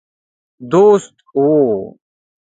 [0.71, 1.51] دوست وو.